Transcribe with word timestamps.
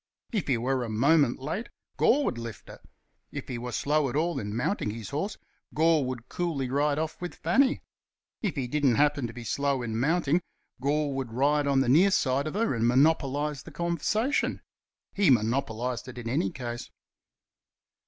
If 0.31 0.47
he 0.47 0.57
were 0.57 0.83
a 0.83 0.89
moment 0.89 1.37
late, 1.37 1.69
Gore 1.95 2.25
would 2.25 2.39
lift 2.39 2.69
her. 2.69 2.79
If 3.31 3.47
he 3.47 3.59
were 3.59 3.71
slow 3.71 4.09
at 4.09 4.15
all 4.15 4.39
in 4.39 4.55
mounting 4.55 4.89
his 4.89 5.11
horse, 5.11 5.37
Gore 5.75 6.03
would 6.07 6.27
coolly 6.27 6.71
ride 6.71 6.97
off 6.97 7.21
with 7.21 7.35
Fanny. 7.35 7.83
If 8.41 8.55
he 8.55 8.67
didn't 8.67 8.95
happen 8.95 9.27
to 9.27 9.33
be 9.33 9.43
slow 9.43 9.83
in 9.83 9.99
mounting, 9.99 10.41
Gore 10.81 11.13
would 11.13 11.31
ride 11.33 11.67
on 11.67 11.81
the 11.81 11.87
near 11.87 12.09
side 12.09 12.47
of 12.47 12.55
her 12.55 12.73
and 12.73 12.87
monopolize 12.87 13.61
the 13.61 13.69
conversation. 13.69 14.63
He 15.13 15.29
monopolized 15.29 16.07
it 16.07 16.17
in 16.17 16.27
any 16.27 16.49
case. 16.49 16.89